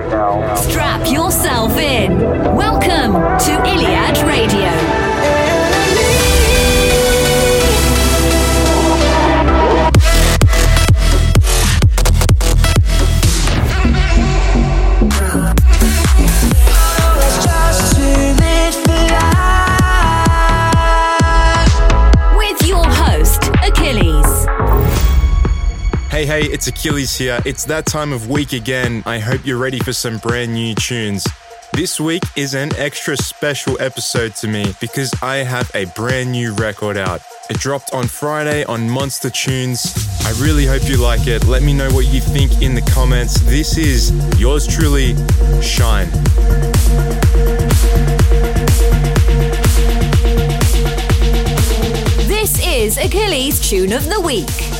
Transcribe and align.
right 0.00 0.10
now. 0.10 0.54
Strap 0.54 1.10
yourself 1.10 1.76
in. 1.76 2.07
It's 26.58 26.66
Achilles 26.66 27.16
here. 27.16 27.40
It's 27.44 27.64
that 27.66 27.86
time 27.86 28.12
of 28.12 28.28
week 28.28 28.52
again. 28.52 29.04
I 29.06 29.20
hope 29.20 29.46
you're 29.46 29.58
ready 29.58 29.78
for 29.78 29.92
some 29.92 30.18
brand 30.18 30.52
new 30.52 30.74
tunes. 30.74 31.24
This 31.72 32.00
week 32.00 32.24
is 32.34 32.52
an 32.52 32.74
extra 32.74 33.16
special 33.16 33.80
episode 33.80 34.34
to 34.36 34.48
me 34.48 34.74
because 34.80 35.14
I 35.22 35.36
have 35.36 35.70
a 35.76 35.84
brand 35.94 36.32
new 36.32 36.52
record 36.54 36.96
out. 36.96 37.20
It 37.48 37.60
dropped 37.60 37.94
on 37.94 38.08
Friday 38.08 38.64
on 38.64 38.90
Monster 38.90 39.30
Tunes. 39.30 39.94
I 40.24 40.32
really 40.44 40.66
hope 40.66 40.82
you 40.88 40.96
like 40.96 41.28
it. 41.28 41.44
Let 41.44 41.62
me 41.62 41.72
know 41.72 41.92
what 41.92 42.06
you 42.06 42.20
think 42.20 42.60
in 42.60 42.74
the 42.74 42.82
comments. 42.90 43.38
This 43.42 43.78
is 43.78 44.10
yours 44.36 44.66
truly, 44.66 45.14
Shine. 45.62 46.10
This 52.26 52.58
is 52.66 52.98
Achilles' 52.98 53.60
Tune 53.60 53.92
of 53.92 54.10
the 54.10 54.20
Week. 54.20 54.77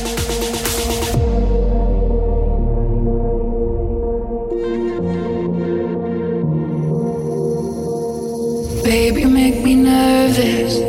Baby, 8.89 9.21
you 9.21 9.29
make 9.29 9.63
me 9.63 9.75
nervous. 9.75 10.79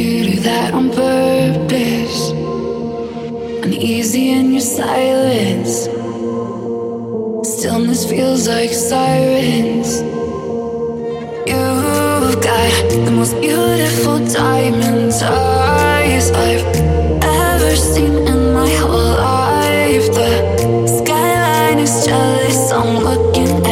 You 0.00 0.30
do 0.30 0.40
that 0.48 0.72
on 0.72 0.88
purpose. 0.88 2.30
Uneasy 3.62 4.30
in 4.30 4.52
your 4.52 4.62
silence. 4.62 5.82
Stillness 7.46 8.08
feels 8.08 8.48
like 8.48 8.70
sirens. 8.70 10.00
You've 11.50 12.40
got 12.40 12.88
the 13.04 13.12
most 13.14 13.38
beautiful 13.42 14.18
diamond 14.24 15.12
eyes 15.22 16.30
I've 16.30 16.64
ever 17.22 17.76
seen 17.76 18.26
in 18.26 18.54
my 18.54 18.70
whole 18.80 19.18
life. 19.20 20.06
The 20.16 20.30
skyline 20.98 21.78
is 21.78 22.06
jealous. 22.06 22.72
I'm 22.72 23.04
looking 23.04 23.65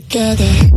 together. 0.00 0.76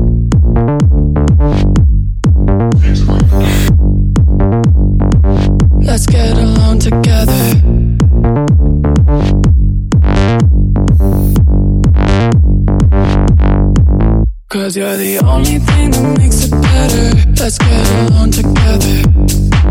Cause 14.47 14.77
you're 14.77 14.97
the 14.97 15.19
only 15.25 15.59
thing 15.59 15.91
that 15.91 16.17
makes 16.17 16.45
it 16.45 16.51
better. 16.51 17.29
Let's 17.39 17.57
get 17.57 18.11
along 18.11 18.31
together. 18.31 19.68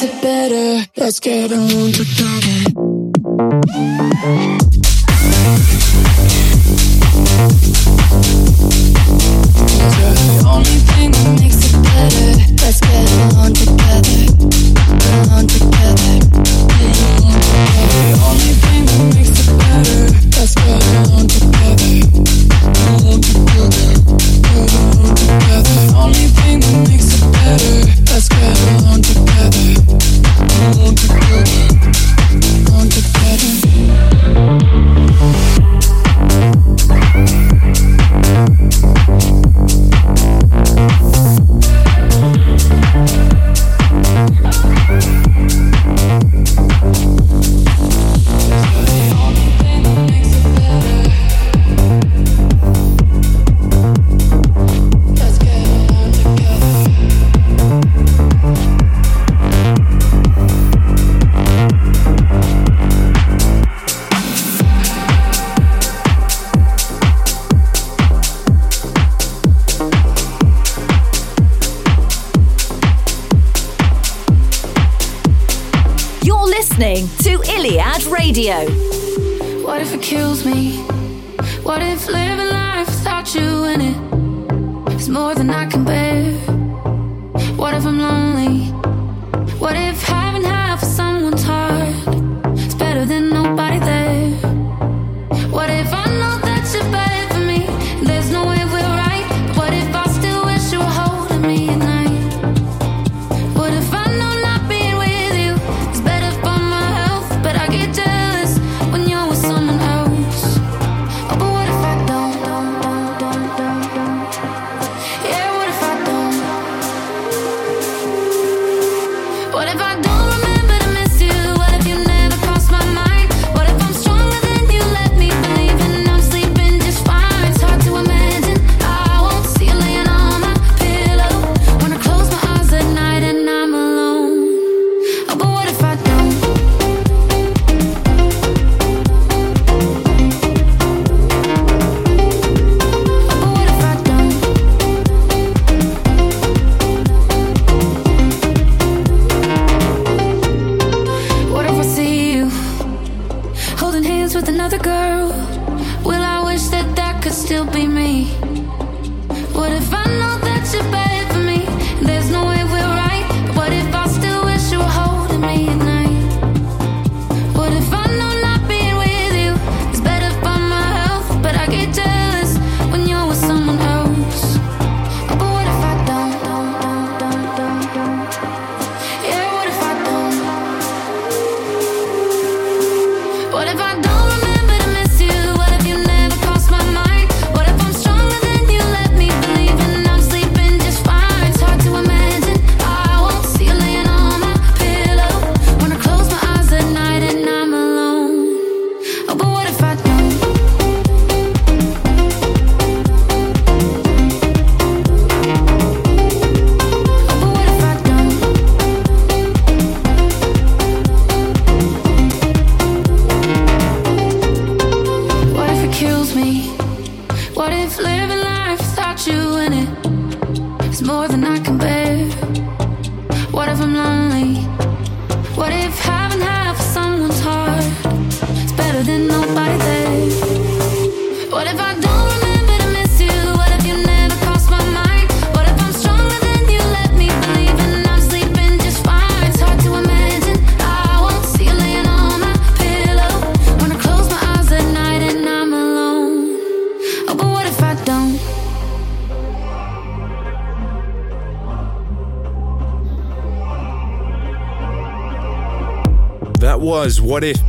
makes 0.00 0.14
it 0.14 0.22
better. 0.22 0.86
Let's 0.96 1.18
get 1.18 1.52
on 1.52 1.92
together. 1.92 2.58
The 9.98 10.44
only 10.46 10.78
thing 10.86 11.10
that 11.10 11.40
makes 11.40 11.58
it 11.66 11.74
better. 11.82 12.30
Let's 12.62 12.80
get 12.80 13.10
along 13.26 13.54
together. 13.54 14.20
Together. 15.48 16.14
The 17.98 18.14
only 18.28 18.52
thing 18.62 18.82
that 18.86 19.02
makes 19.16 19.34
it 19.42 19.50
better. 19.58 20.00
Let's 20.38 20.54
get 20.54 20.78
together. 21.26 21.94
Together. 23.26 23.90
Together. 23.98 24.74
The 25.64 25.94
only 25.96 26.26
thing 26.38 26.56
that 26.60 26.76
makes 26.88 27.08
it 27.14 27.22
better. 27.32 27.76
Let's 28.12 28.28
get 28.28 28.97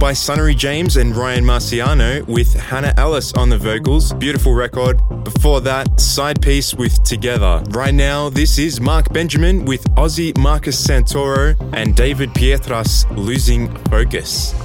by 0.09 0.13
Sunnery 0.13 0.55
James 0.55 0.97
and 0.97 1.15
Ryan 1.15 1.43
Marciano 1.43 2.25
with 2.25 2.51
Hannah 2.55 2.95
Ellis 2.97 3.31
on 3.33 3.49
the 3.49 3.59
vocals. 3.59 4.11
Beautiful 4.13 4.55
record. 4.55 4.99
Before 5.23 5.61
that, 5.61 5.85
SIDEPIECE 5.99 6.73
with 6.73 7.03
Together. 7.03 7.63
Right 7.69 7.93
now, 7.93 8.27
this 8.27 8.57
is 8.57 8.81
Marc 8.81 9.13
Benjamin 9.13 9.65
with 9.65 9.83
Ozzy 9.97 10.35
Marcus 10.35 10.83
Santoro 10.83 11.55
and 11.73 11.95
David 11.95 12.31
Pietras 12.31 13.05
Losing 13.15 13.71
Focus. 13.85 14.55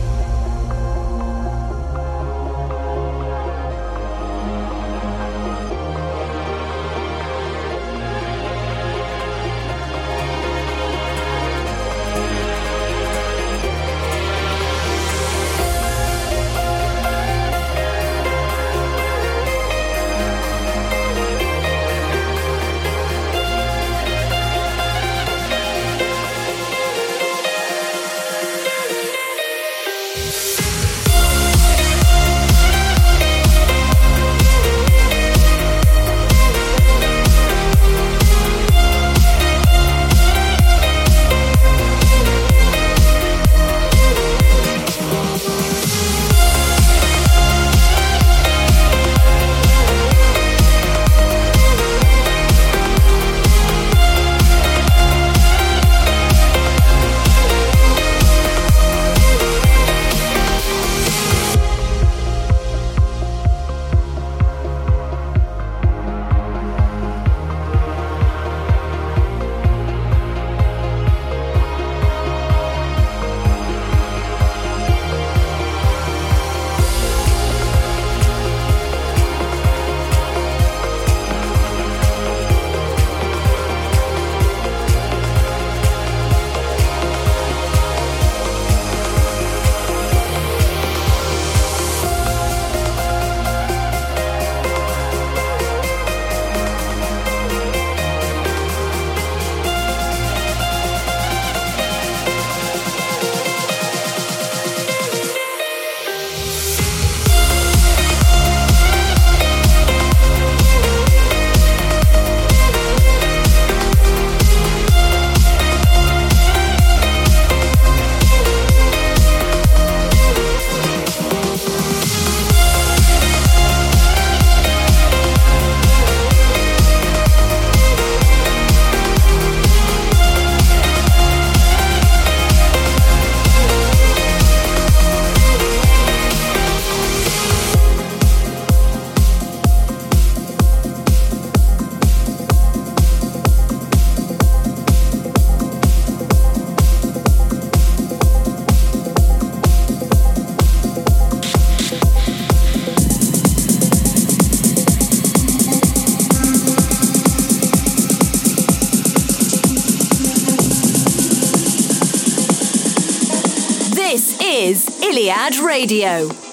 Radio. 165.52 166.43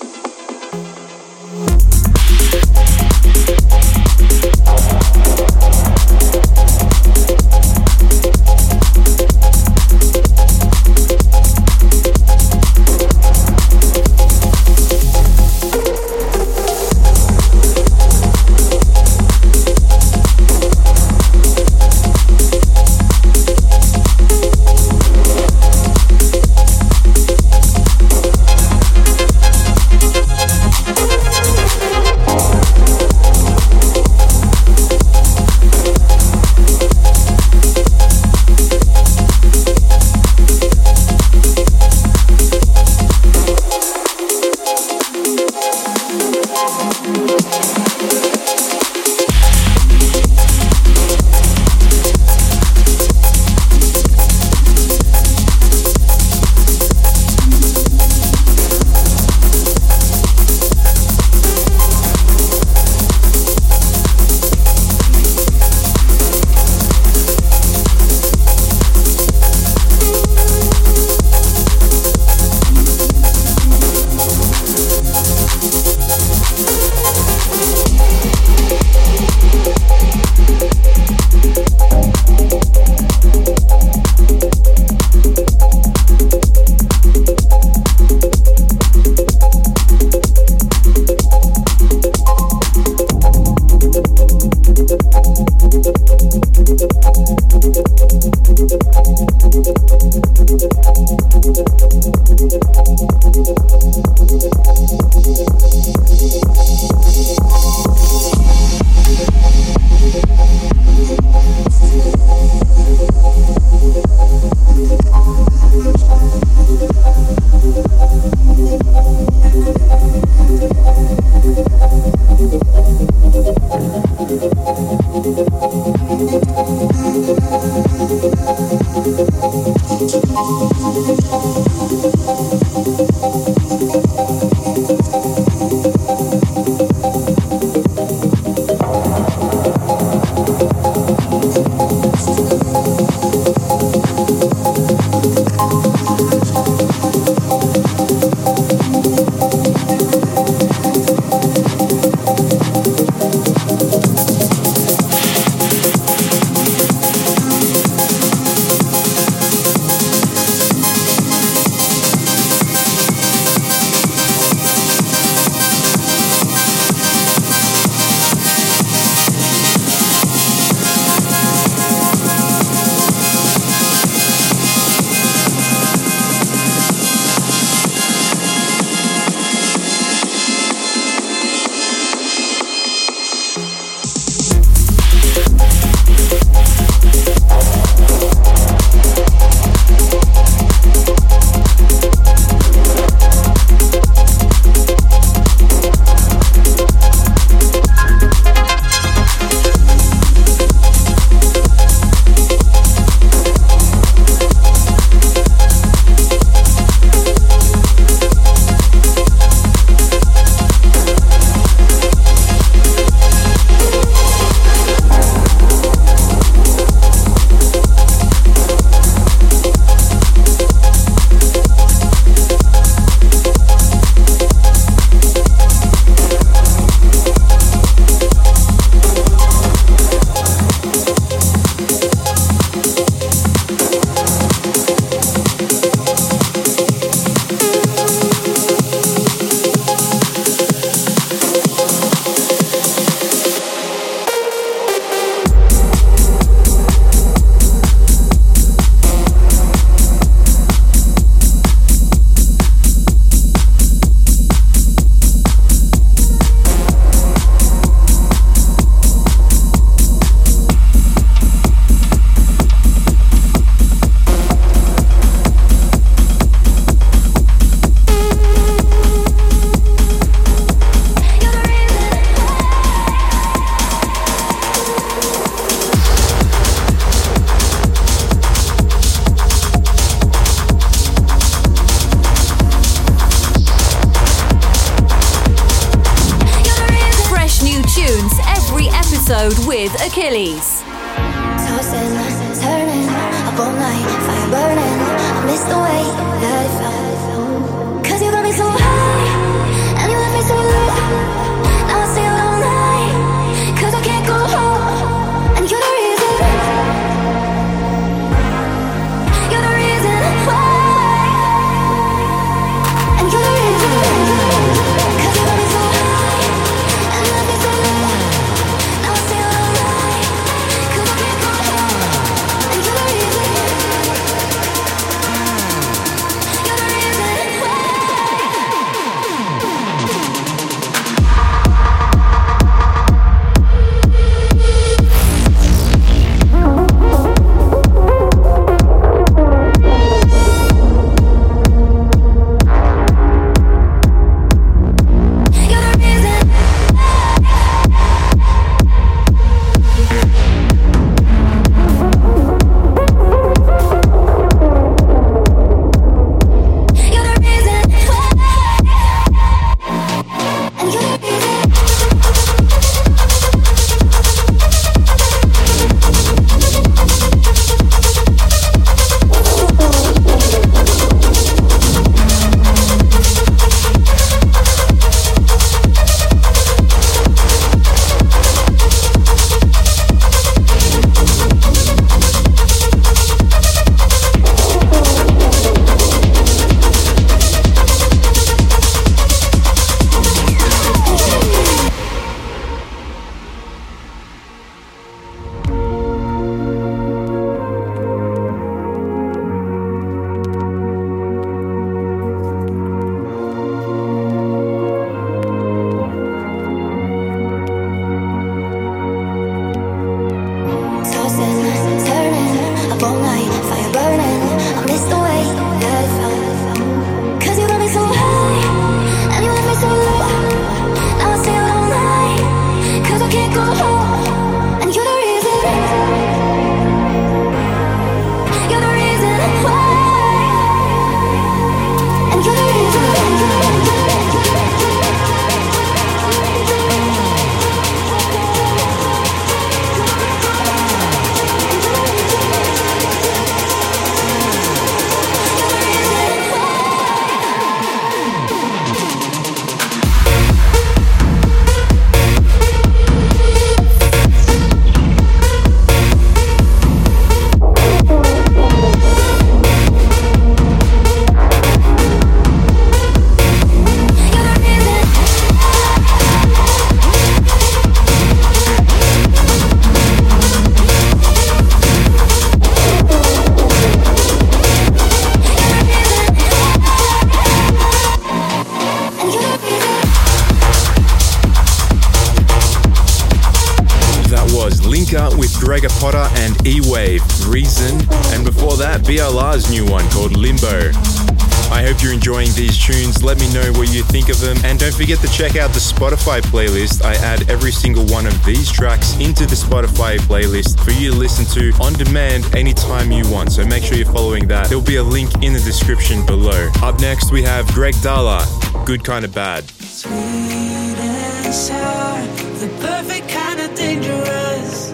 forget 495.01 495.17
to 495.17 495.27
check 495.29 495.55
out 495.55 495.71
the 495.71 495.79
Spotify 495.79 496.39
playlist. 496.41 497.03
I 497.03 497.15
add 497.25 497.49
every 497.49 497.71
single 497.71 498.05
one 498.05 498.27
of 498.27 498.45
these 498.45 498.71
tracks 498.71 499.15
into 499.15 499.47
the 499.47 499.55
Spotify 499.55 500.19
playlist 500.19 500.79
for 500.85 500.91
you 500.91 501.09
to 501.09 501.17
listen 501.17 501.43
to 501.55 501.71
on 501.81 501.93
demand 501.93 502.45
anytime 502.53 503.11
you 503.11 503.27
want. 503.31 503.51
So 503.51 503.65
make 503.65 503.83
sure 503.83 503.97
you're 503.97 504.05
following 504.05 504.47
that. 504.49 504.67
There'll 504.69 504.83
be 504.83 504.97
a 504.97 505.03
link 505.03 505.33
in 505.41 505.53
the 505.53 505.59
description 505.59 506.23
below. 506.27 506.69
Up 506.83 506.99
next, 507.01 507.31
we 507.31 507.41
have 507.41 507.65
Greg 507.69 507.95
Dalla, 508.03 508.45
Good 508.85 509.03
Kind 509.03 509.25
of 509.25 509.33
Bad. 509.33 509.63
Sweet 509.71 510.13
and 510.13 511.51
sour, 511.51 512.21
the 512.59 512.67
perfect 512.79 513.27
kind 513.27 513.59
of 513.59 513.73
dangerous. 513.73 514.91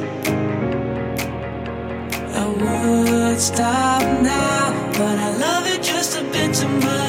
I 2.33 2.47
would 2.47 3.41
stop 3.41 4.03
now, 4.21 4.91
but 4.93 5.17
I 5.19 5.35
love 5.35 5.67
it 5.67 5.83
just 5.83 6.17
a 6.17 6.23
bit 6.31 6.55
too 6.55 6.69
much. 6.69 7.06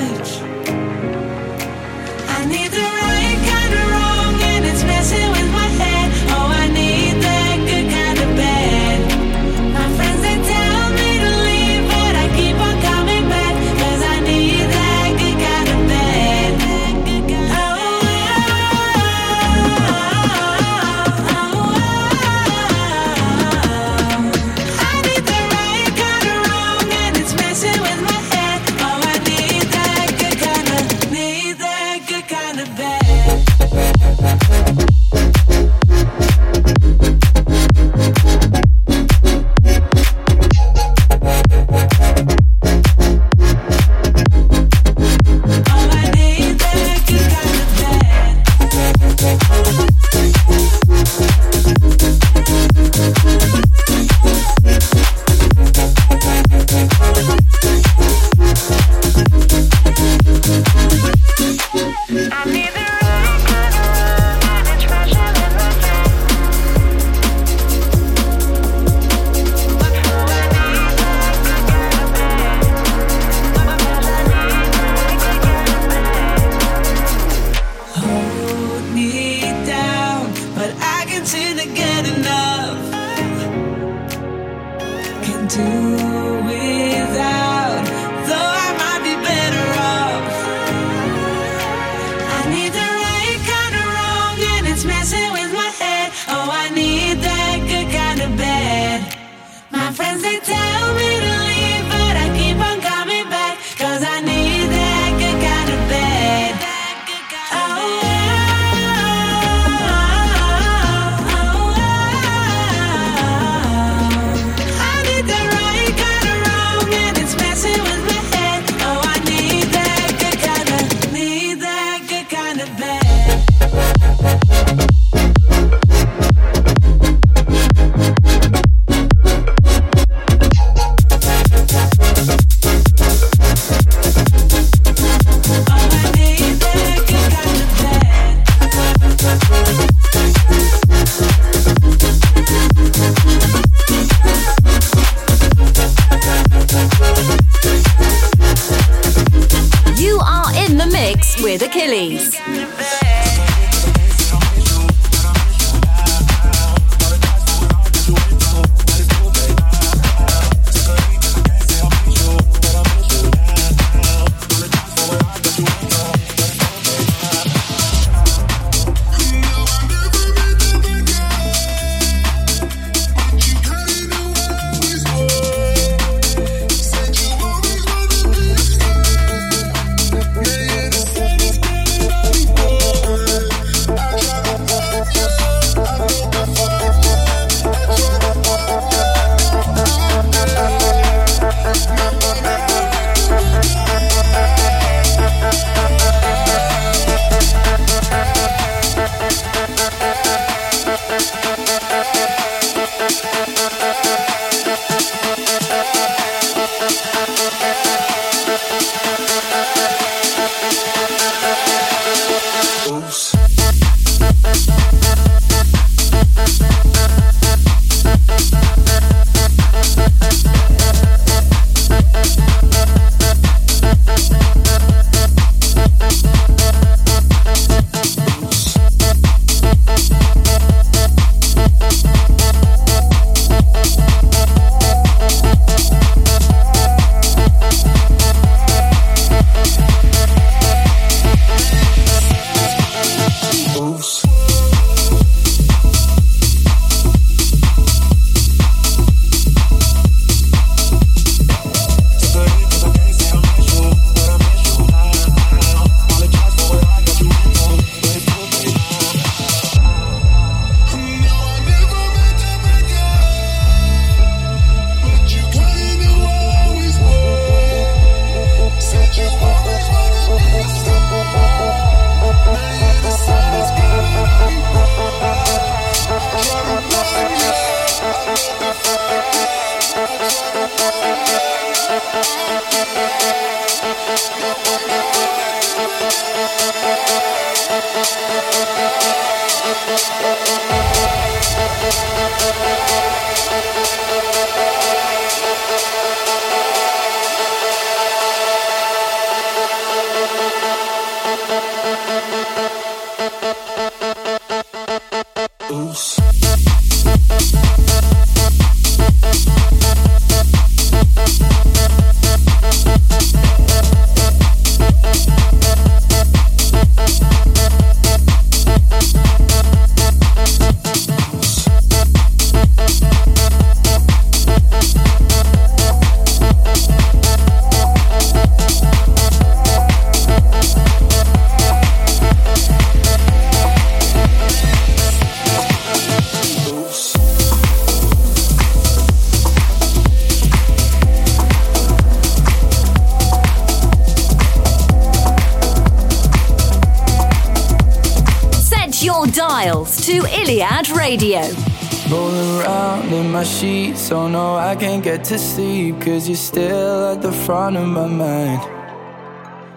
Sheets, 353.58 354.12
oh 354.12 354.28
no, 354.28 354.54
I 354.54 354.76
can't 354.76 355.02
get 355.02 355.24
to 355.24 355.38
sleep, 355.38 356.00
cause 356.00 356.28
you're 356.28 356.36
still 356.36 357.12
at 357.12 357.22
the 357.22 357.32
front 357.32 357.76
of 357.76 357.88
my 357.88 358.06
mind. 358.06 358.60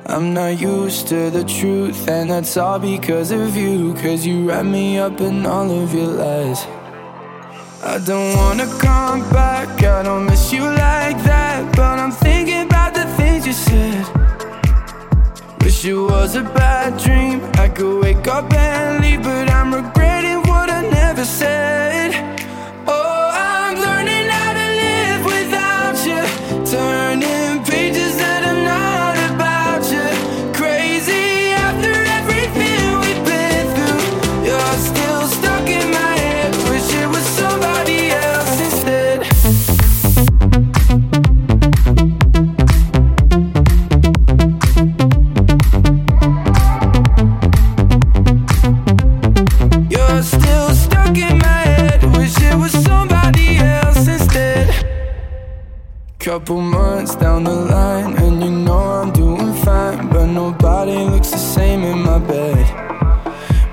I'm 0.06 0.34
not 0.36 0.62
used 0.62 1.08
to 1.08 1.32
the 1.32 1.44
truth, 1.44 2.08
and 2.08 2.30
that's 2.30 2.58
all 2.58 2.78
because 2.78 3.32
of 3.32 3.56
you, 3.56 3.96
cause 3.96 4.24
you 4.24 4.48
wrap 4.48 4.65
me 4.65 5.00
up 5.00 5.20
in 5.20 5.48
all 5.48 5.70
of 5.72 5.96
your 5.96 6.12
lies. 6.24 6.60
I 7.84 7.98
don't 8.06 8.36
wanna 8.36 8.67
come 8.78 9.22
back, 9.32 9.70
I 9.84 10.04
don't 10.04 10.28
miss 10.28 10.54
you 10.54 10.63
like 10.63 11.17
that, 11.32 11.76
but 11.76 11.98
I'm 11.98 12.12
thinking 12.12 12.67
about 12.67 12.94
the 12.94 13.06
things 13.17 13.48
you 13.48 13.54
said. 13.54 14.06
Wish 15.63 15.86
it 15.86 15.96
was 15.96 16.36
a 16.36 16.44
bad 16.44 17.00
dream. 17.04 17.41
I 17.56 17.67
could 17.67 18.00
wake 18.04 18.28
up 18.28 18.54
and 18.54 19.04
leave, 19.04 19.24
but 19.24 19.50
I'm 19.50 19.74
regretting 19.74 20.41
what 20.50 20.70
I 20.70 20.82
never 20.88 21.26
said. 21.26 21.71
Couple 56.32 56.62
months 56.62 57.13
down 57.15 57.44
the 57.44 57.52
line, 57.52 58.15
and 58.15 58.41
you 58.41 58.50
know 58.50 58.80
I'm 59.02 59.12
doing 59.12 59.54
fine. 59.65 60.08
But 60.08 60.28
nobody 60.28 60.96
looks 61.04 61.30
the 61.30 61.38
same 61.38 61.84
in 61.84 62.04
my 62.04 62.20
bed. 62.20 62.65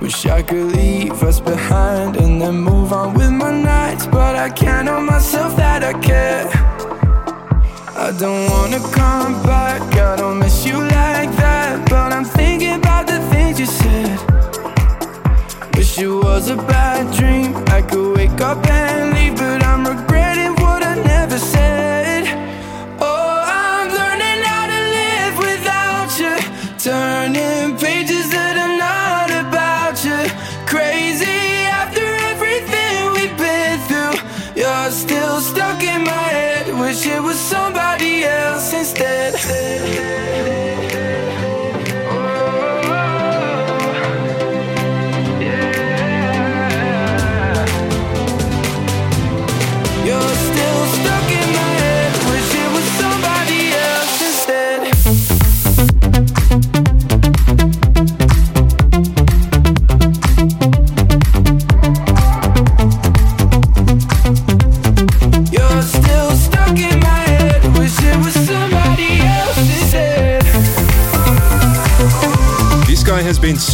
Wish 0.01 0.27
I 0.27 0.43
could 0.43 0.73
leave 0.75 1.23
us 1.23 1.39
behind 1.39 2.17
and 2.17 2.43
then 2.43 2.57
move 2.59 2.93
on 2.93 3.15
with 3.15 3.31
my 3.31 3.53
nights. 3.53 4.09
But 4.09 4.35
I 4.35 4.51
can't 4.51 4.87
know 4.87 5.01
myself 5.01 5.55
that 5.55 5.85
I 5.85 5.93
care. 6.01 6.49
I 7.97 8.11
don't 8.19 8.51
wanna 8.51 8.81
come 8.91 9.41
back, 9.45 9.81
I 9.95 10.17
don't 10.17 10.41
miss 10.41 10.67
you 10.67 10.79
like 10.79 11.31
that. 11.37 11.89
But 11.89 12.13
I'm 12.13 12.25
thinking 12.25 12.75
about 12.75 13.07
the 13.07 13.21
things 13.31 13.61
you 13.61 13.67
said. 13.67 14.19
Wish 15.77 15.97
it 15.97 16.09
was 16.09 16.51
a 16.51 16.57
bad 16.57 17.15
dream. 17.17 17.38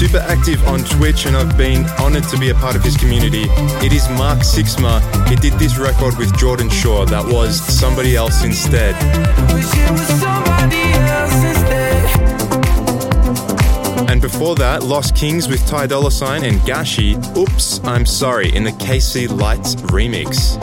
Super 0.05 0.19
active 0.19 0.63
on 0.69 0.81
Twitch 0.85 1.25
and 1.25 1.35
I've 1.35 1.57
been 1.57 1.87
honored 1.99 2.25
to 2.25 2.37
be 2.37 2.51
a 2.51 2.55
part 2.55 2.77
of 2.77 2.85
his 2.85 2.95
community. 2.95 3.45
It 3.83 3.91
is 3.91 4.07
Mark 4.11 4.41
Sixma. 4.41 5.01
He 5.31 5.35
did 5.35 5.55
this 5.55 5.79
record 5.79 6.19
with 6.19 6.37
Jordan 6.37 6.69
Shaw 6.69 7.07
that 7.07 7.25
was 7.25 7.59
Somebody 7.59 8.15
Else 8.15 8.45
Instead. 8.45 8.95
And 14.11 14.21
before 14.21 14.55
that, 14.57 14.83
Lost 14.83 15.17
Kings 15.17 15.49
with 15.49 15.67
Ty 15.67 15.87
Dolla 15.87 16.11
Sign 16.11 16.45
and 16.45 16.61
Gashi, 16.61 17.17
Oops, 17.35 17.83
I'm 17.85 18.05
Sorry, 18.05 18.55
in 18.55 18.63
the 18.63 18.73
KC 18.73 19.35
Lights 19.35 19.75
remix. 19.77 20.61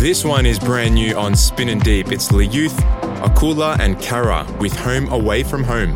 This 0.00 0.24
one 0.24 0.46
is 0.46 0.58
brand 0.58 0.96
new 0.96 1.16
on 1.16 1.36
Spinnin' 1.36 1.78
Deep. 1.78 2.10
It's 2.10 2.32
Le 2.32 2.42
Youth, 2.42 2.76
Akula, 3.22 3.78
and 3.78 4.00
Kara 4.00 4.44
with 4.58 4.76
Home 4.78 5.06
Away 5.12 5.44
from 5.44 5.62
Home. 5.62 5.92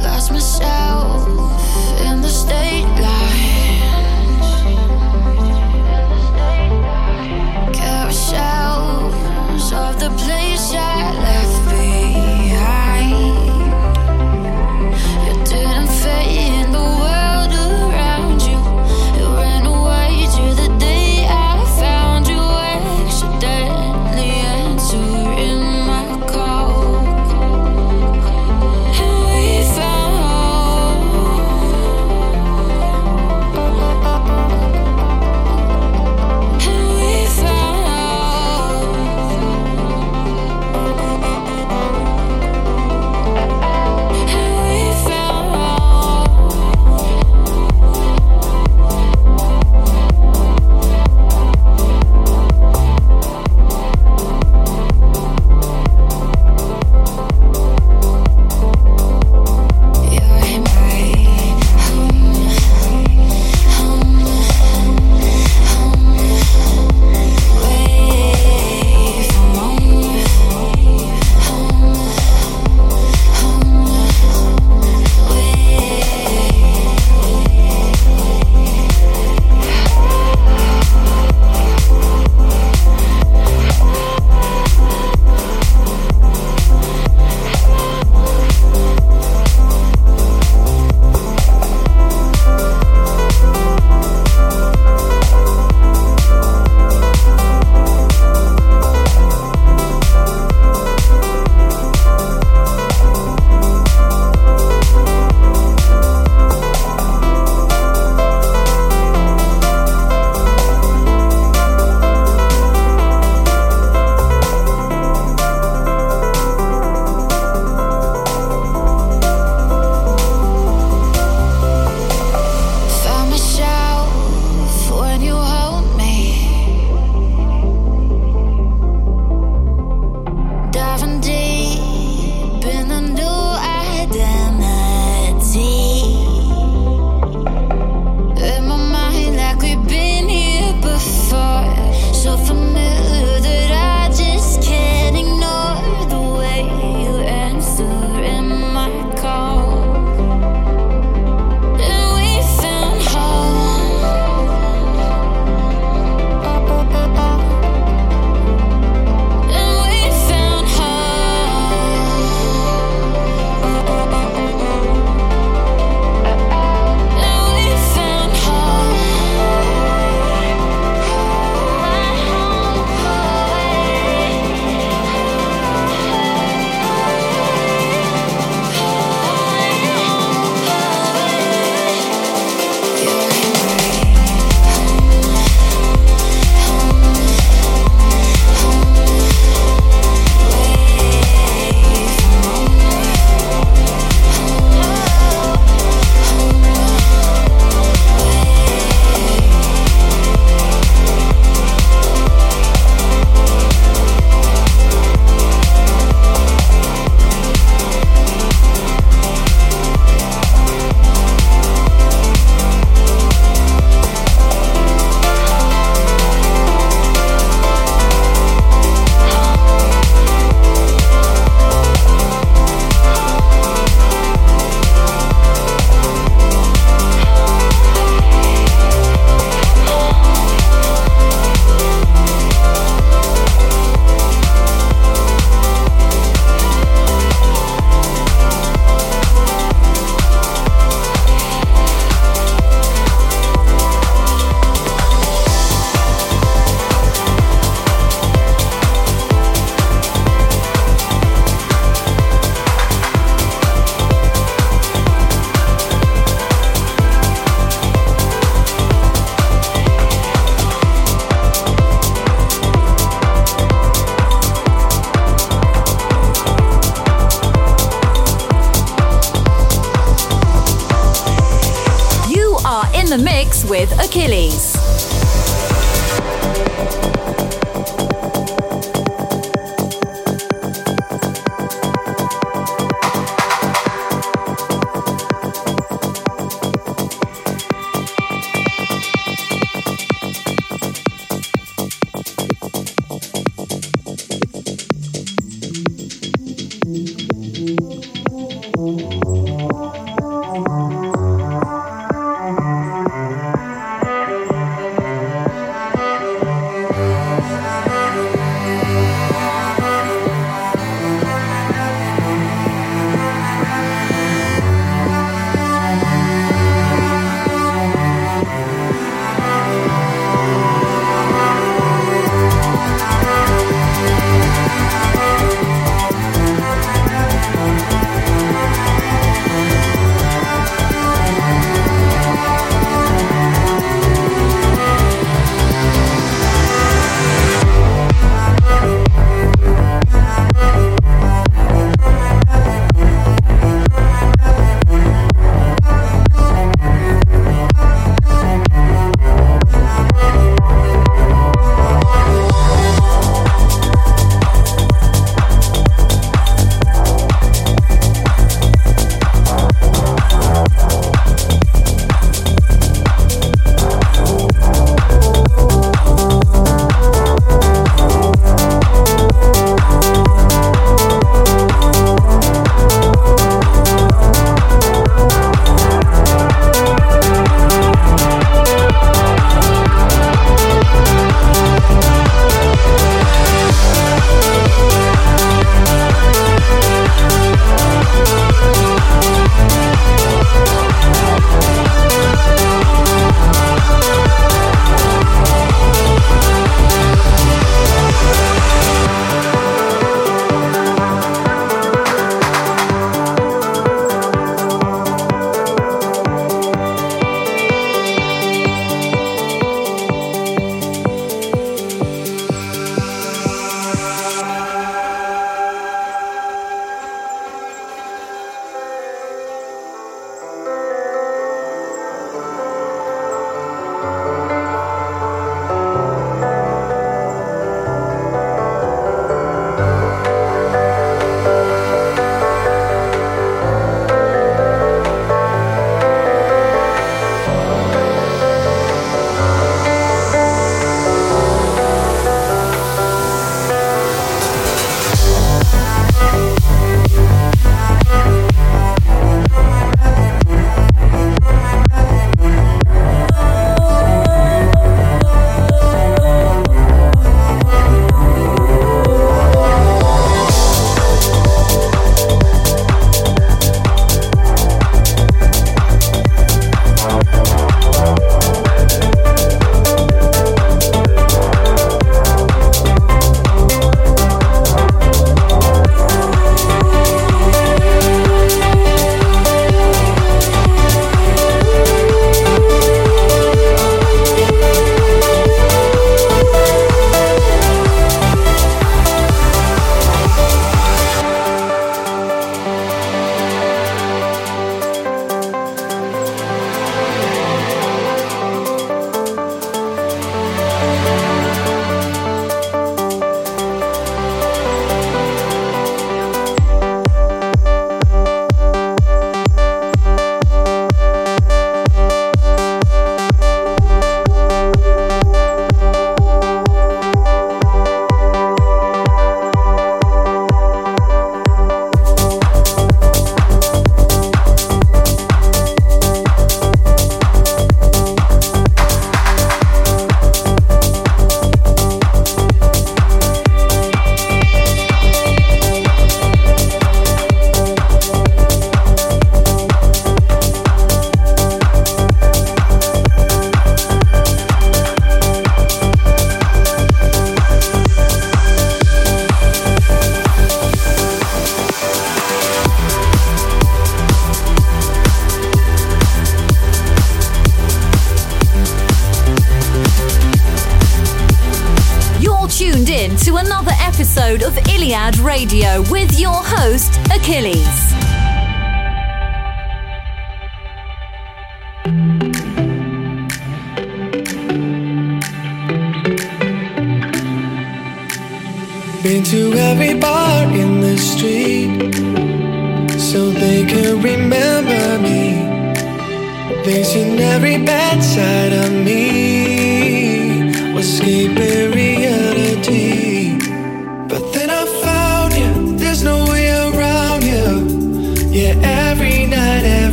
Lost 0.00 0.30
myself 0.30 1.87
the 9.98 10.10
place 10.10 10.72
I 10.74 11.12
left 11.20 11.67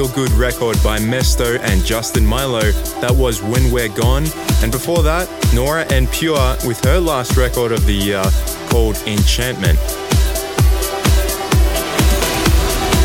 Feel 0.00 0.08
Good 0.14 0.32
record 0.32 0.82
by 0.82 0.98
Mesto 0.98 1.58
and 1.60 1.84
Justin 1.84 2.24
Mylo. 2.24 2.72
That 3.02 3.14
was 3.14 3.42
When 3.42 3.70
We're 3.70 3.90
Gone. 3.90 4.24
And 4.62 4.72
before 4.72 5.02
that, 5.02 5.28
Nora 5.54 5.84
En 5.92 6.06
Pure 6.06 6.56
with 6.66 6.82
her 6.86 6.98
last 6.98 7.36
record 7.36 7.70
of 7.70 7.84
the 7.84 7.92
year 7.92 8.22
called 8.70 8.96
Enchantment. 9.06 9.78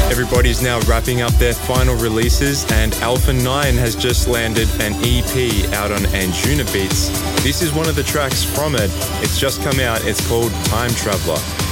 Everybody's 0.09 0.61
now 0.61 0.79
wrapping 0.87 1.21
up 1.21 1.33
their 1.33 1.53
final 1.53 1.95
releases, 1.97 2.63
and 2.71 2.93
Alpha 3.01 3.33
9 3.33 3.75
has 3.75 3.97
just 3.97 4.29
landed 4.29 4.69
an 4.79 4.93
EP 5.03 5.73
out 5.73 5.91
on 5.91 5.99
Anjunabeats. 6.15 7.43
This 7.43 7.61
is 7.61 7.73
one 7.73 7.89
of 7.89 7.97
the 7.97 8.03
tracks 8.03 8.41
from 8.41 8.73
it. 8.73 8.89
It's 9.21 9.37
just 9.37 9.61
come 9.61 9.81
out, 9.81 10.05
it's 10.05 10.25
called 10.29 10.53
Time 10.63 10.91
Traveler. 10.91 11.64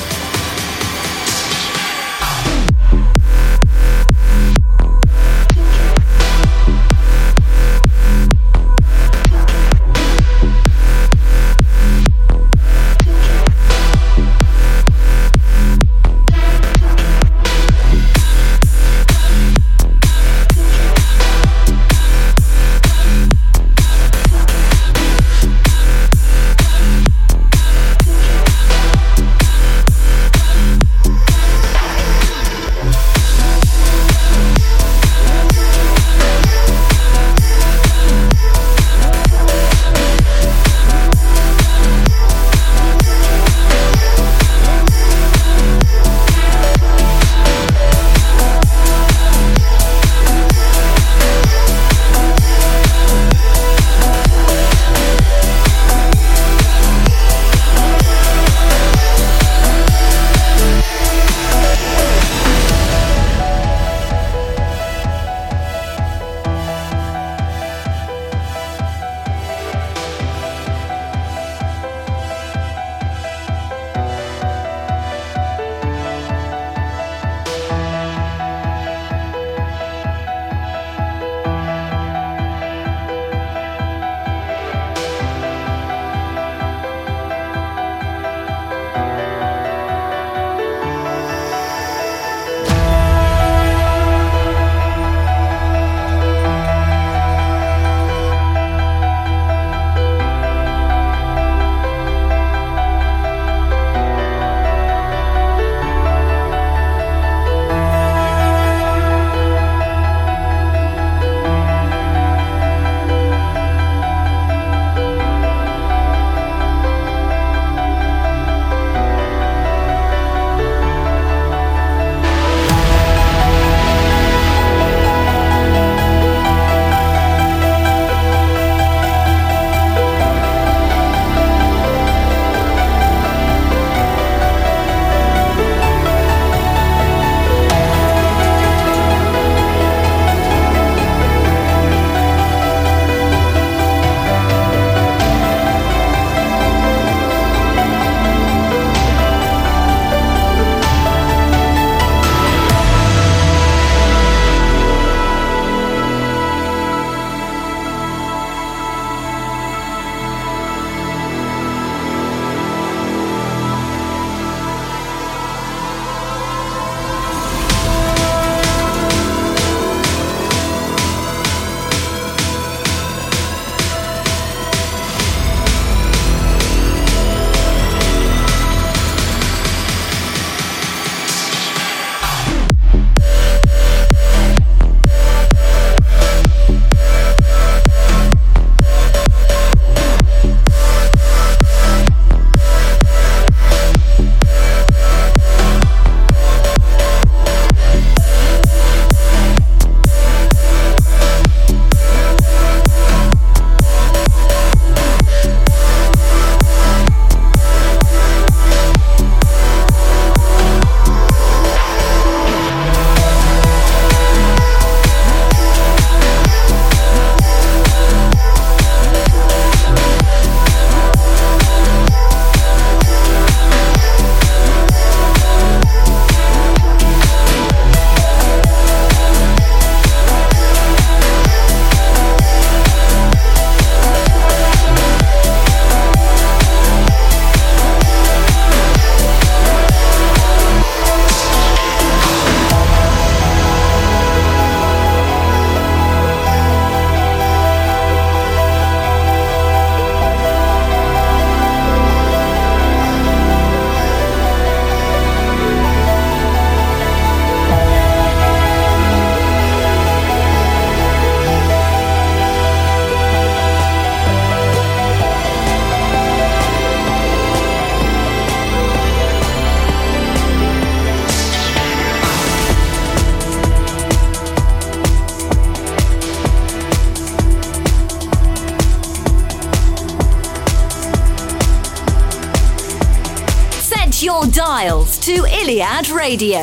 Iliad 285.74 286.10
Radio. 286.10 286.60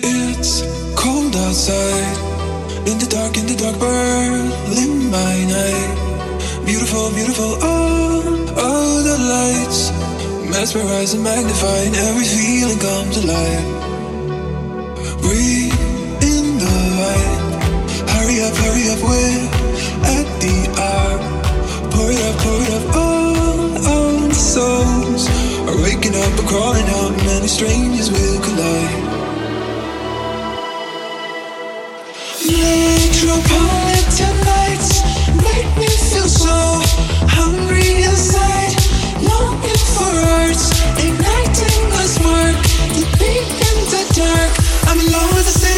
It's 0.00 0.62
cold 0.96 1.36
outside, 1.36 2.16
in 2.88 2.96
the 2.96 3.06
dark, 3.10 3.36
in 3.36 3.46
the 3.46 3.56
dark, 3.58 3.78
burning 3.78 5.10
my 5.10 5.44
night. 5.44 6.64
Beautiful, 6.64 7.10
beautiful, 7.10 7.58
oh, 7.60 8.54
all 8.56 9.02
the 9.02 9.18
lights, 9.28 9.90
mesmerizing, 10.50 11.22
magnifying, 11.22 11.94
every 11.94 12.24
feeling 12.24 12.78
comes 12.78 13.22
alive. 13.22 13.75
strangers 27.56 28.10
will 28.10 28.38
collide. 28.42 29.02
Metropolitan 32.44 34.34
lights 34.44 35.00
make 35.40 35.70
me 35.80 35.88
feel 35.88 36.28
so 36.28 36.56
hungry 37.32 38.02
inside, 38.04 38.76
longing 39.24 39.82
for 39.96 40.12
arts, 40.36 40.68
igniting 41.00 41.84
a 41.92 42.04
spark, 42.14 42.60
the 42.92 43.04
deep 43.16 43.48
in 43.68 43.76
the 43.92 44.02
dark. 44.20 44.52
I'm 44.88 45.00
alone 45.00 45.34
with 45.34 45.46
the 45.46 45.58
city. 45.58 45.75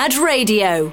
Mad 0.00 0.16
Radio. 0.16 0.90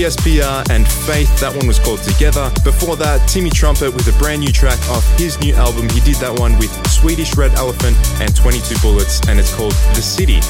Here 0.00 0.64
and 0.70 0.88
Faith, 0.88 1.28
that 1.40 1.54
one 1.54 1.66
was 1.66 1.78
called 1.78 2.02
Together. 2.02 2.50
Before 2.64 2.96
that, 2.96 3.28
Timmy 3.28 3.50
Trumpet 3.50 3.92
with 3.92 4.08
a 4.08 4.18
brand 4.18 4.40
new 4.40 4.50
track 4.50 4.78
off 4.88 5.04
his 5.18 5.38
new 5.40 5.52
album. 5.54 5.90
He 5.90 6.00
did 6.00 6.16
that 6.16 6.38
one 6.38 6.56
with 6.58 6.70
Swedish 6.88 7.36
Red 7.36 7.52
Elephant 7.52 7.96
and 8.20 8.34
22 8.34 8.78
Bullets, 8.80 9.20
and 9.28 9.38
it's 9.38 9.54
called 9.54 9.72
The 9.94 10.02
City. 10.02 10.40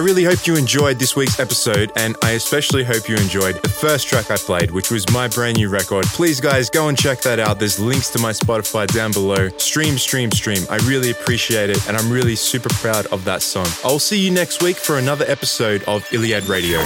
I 0.00 0.02
really 0.02 0.24
hope 0.24 0.46
you 0.46 0.56
enjoyed 0.56 0.98
this 0.98 1.14
week's 1.14 1.38
episode, 1.38 1.92
and 1.94 2.16
I 2.24 2.30
especially 2.30 2.84
hope 2.84 3.06
you 3.06 3.16
enjoyed 3.16 3.56
the 3.62 3.68
first 3.68 4.08
track 4.08 4.30
I 4.30 4.38
played, 4.38 4.70
which 4.70 4.90
was 4.90 5.04
my 5.12 5.28
brand 5.28 5.58
new 5.58 5.68
record. 5.68 6.06
Please, 6.06 6.40
guys, 6.40 6.70
go 6.70 6.88
and 6.88 6.96
check 6.96 7.20
that 7.20 7.38
out. 7.38 7.58
There's 7.58 7.78
links 7.78 8.08
to 8.12 8.18
my 8.18 8.30
Spotify 8.30 8.86
down 8.86 9.12
below. 9.12 9.50
Stream, 9.58 9.98
stream, 9.98 10.30
stream. 10.30 10.62
I 10.70 10.76
really 10.88 11.10
appreciate 11.10 11.68
it, 11.68 11.86
and 11.86 11.98
I'm 11.98 12.10
really 12.10 12.34
super 12.34 12.70
proud 12.70 13.08
of 13.08 13.26
that 13.26 13.42
song. 13.42 13.66
I'll 13.84 13.98
see 13.98 14.18
you 14.18 14.30
next 14.30 14.62
week 14.62 14.78
for 14.78 14.96
another 14.96 15.26
episode 15.28 15.82
of 15.82 16.10
Iliad 16.14 16.44
Radio. 16.44 16.82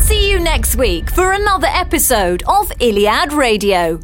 See 0.00 0.28
you 0.28 0.40
next 0.40 0.74
week 0.74 1.10
for 1.10 1.34
another 1.34 1.68
episode 1.68 2.42
of 2.48 2.72
Iliad 2.80 3.32
Radio. 3.32 4.00